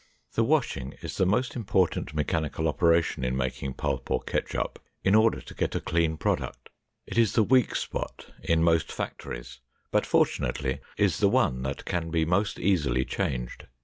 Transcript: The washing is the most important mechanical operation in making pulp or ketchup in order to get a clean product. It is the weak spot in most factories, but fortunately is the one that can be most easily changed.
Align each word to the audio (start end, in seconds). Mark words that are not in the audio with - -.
The 0.33 0.43
washing 0.43 0.93
is 1.03 1.17
the 1.17 1.27
most 1.27 1.55
important 1.55 2.15
mechanical 2.15 2.67
operation 2.67 3.23
in 3.23 3.37
making 3.37 3.75
pulp 3.75 4.09
or 4.09 4.19
ketchup 4.19 4.79
in 5.03 5.13
order 5.13 5.39
to 5.41 5.53
get 5.53 5.75
a 5.75 5.79
clean 5.79 6.17
product. 6.17 6.69
It 7.05 7.19
is 7.19 7.33
the 7.33 7.43
weak 7.43 7.75
spot 7.75 8.25
in 8.41 8.63
most 8.63 8.91
factories, 8.91 9.59
but 9.91 10.07
fortunately 10.07 10.79
is 10.97 11.19
the 11.19 11.29
one 11.29 11.61
that 11.61 11.85
can 11.85 12.09
be 12.09 12.25
most 12.25 12.57
easily 12.57 13.05
changed. 13.05 13.67